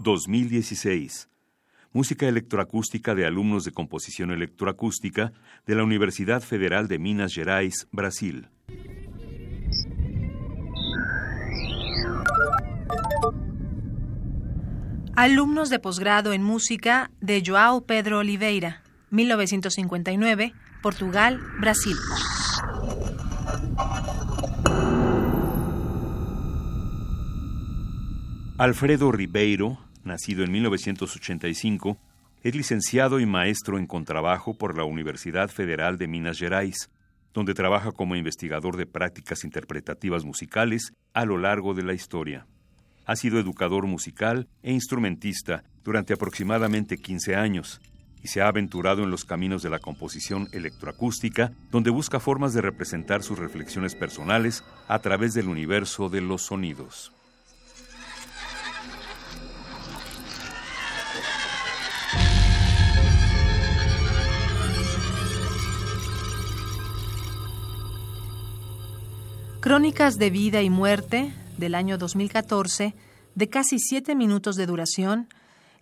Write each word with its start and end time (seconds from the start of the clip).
2016. 0.00 1.28
Música 1.92 2.28
electroacústica 2.28 3.14
de 3.14 3.26
alumnos 3.26 3.64
de 3.64 3.72
composición 3.72 4.30
electroacústica 4.30 5.32
de 5.66 5.74
la 5.74 5.84
Universidad 5.84 6.42
Federal 6.42 6.88
de 6.88 6.98
Minas 6.98 7.32
Gerais, 7.32 7.88
Brasil. 7.92 8.48
Alumnos 15.16 15.70
de 15.70 15.78
posgrado 15.78 16.34
en 16.34 16.42
música 16.42 17.10
de 17.22 17.42
João 17.42 17.80
Pedro 17.80 18.18
Oliveira, 18.18 18.82
1959, 19.10 20.52
Portugal, 20.82 21.40
Brasil. 21.58 21.96
Alfredo 28.58 29.10
Ribeiro, 29.10 29.78
nacido 30.06 30.44
en 30.44 30.52
1985, 30.52 31.98
es 32.42 32.54
licenciado 32.54 33.18
y 33.18 33.26
maestro 33.26 33.78
en 33.78 33.86
contrabajo 33.86 34.54
por 34.54 34.76
la 34.76 34.84
Universidad 34.84 35.48
Federal 35.48 35.98
de 35.98 36.06
Minas 36.06 36.38
Gerais, 36.38 36.90
donde 37.34 37.54
trabaja 37.54 37.92
como 37.92 38.16
investigador 38.16 38.76
de 38.76 38.86
prácticas 38.86 39.44
interpretativas 39.44 40.24
musicales 40.24 40.92
a 41.12 41.24
lo 41.24 41.38
largo 41.38 41.74
de 41.74 41.82
la 41.82 41.92
historia. 41.92 42.46
Ha 43.04 43.16
sido 43.16 43.38
educador 43.38 43.86
musical 43.86 44.48
e 44.62 44.72
instrumentista 44.72 45.64
durante 45.84 46.14
aproximadamente 46.14 46.98
15 46.98 47.36
años 47.36 47.80
y 48.22 48.28
se 48.28 48.42
ha 48.42 48.48
aventurado 48.48 49.04
en 49.04 49.10
los 49.10 49.24
caminos 49.24 49.62
de 49.62 49.70
la 49.70 49.78
composición 49.78 50.48
electroacústica, 50.52 51.52
donde 51.70 51.90
busca 51.90 52.20
formas 52.20 52.54
de 52.54 52.62
representar 52.62 53.22
sus 53.22 53.38
reflexiones 53.38 53.94
personales 53.94 54.64
a 54.88 54.98
través 54.98 55.34
del 55.34 55.48
universo 55.48 56.08
de 56.08 56.22
los 56.22 56.42
sonidos. 56.42 57.15
Crónicas 69.66 70.16
de 70.16 70.30
vida 70.30 70.62
y 70.62 70.70
muerte 70.70 71.32
del 71.58 71.74
año 71.74 71.98
2014, 71.98 72.94
de 73.34 73.48
casi 73.48 73.80
siete 73.80 74.14
minutos 74.14 74.54
de 74.54 74.64
duración, 74.64 75.26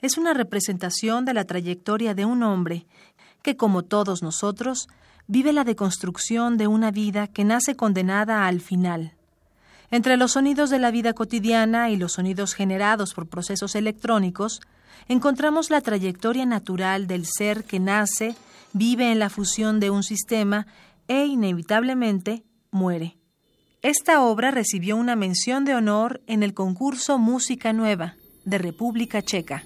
es 0.00 0.16
una 0.16 0.32
representación 0.32 1.26
de 1.26 1.34
la 1.34 1.44
trayectoria 1.44 2.14
de 2.14 2.24
un 2.24 2.42
hombre 2.44 2.86
que, 3.42 3.58
como 3.58 3.82
todos 3.82 4.22
nosotros, 4.22 4.88
vive 5.26 5.52
la 5.52 5.64
deconstrucción 5.64 6.56
de 6.56 6.66
una 6.66 6.92
vida 6.92 7.26
que 7.26 7.44
nace 7.44 7.76
condenada 7.76 8.46
al 8.46 8.62
final. 8.62 9.12
Entre 9.90 10.16
los 10.16 10.32
sonidos 10.32 10.70
de 10.70 10.78
la 10.78 10.90
vida 10.90 11.12
cotidiana 11.12 11.90
y 11.90 11.96
los 11.96 12.12
sonidos 12.12 12.54
generados 12.54 13.12
por 13.12 13.26
procesos 13.26 13.74
electrónicos, 13.74 14.62
encontramos 15.08 15.68
la 15.68 15.82
trayectoria 15.82 16.46
natural 16.46 17.06
del 17.06 17.26
ser 17.26 17.64
que 17.64 17.80
nace, 17.80 18.34
vive 18.72 19.12
en 19.12 19.18
la 19.18 19.28
fusión 19.28 19.78
de 19.78 19.90
un 19.90 20.04
sistema 20.04 20.66
e 21.06 21.26
inevitablemente 21.26 22.44
muere. 22.70 23.18
Esta 23.84 24.22
obra 24.22 24.50
recibió 24.50 24.96
una 24.96 25.14
mención 25.14 25.66
de 25.66 25.74
honor 25.74 26.22
en 26.26 26.42
el 26.42 26.54
concurso 26.54 27.18
Música 27.18 27.74
Nueva 27.74 28.14
de 28.46 28.56
República 28.56 29.20
Checa. 29.20 29.62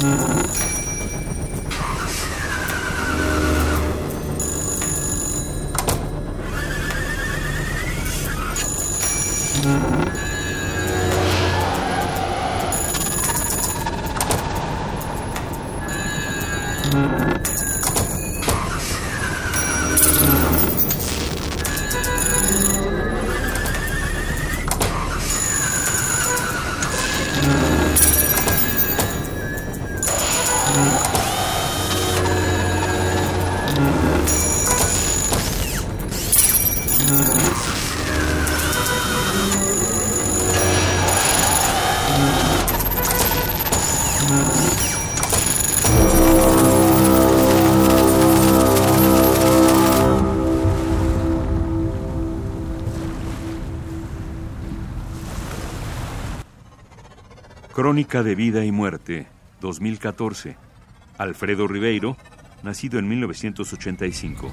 Mm-hmm. 0.00 0.40
Crónica 57.80 58.22
de 58.22 58.34
Vida 58.34 58.62
y 58.66 58.72
Muerte, 58.72 59.26
2014. 59.62 60.54
Alfredo 61.16 61.66
Ribeiro, 61.66 62.14
nacido 62.62 62.98
en 62.98 63.08
1985. 63.08 64.52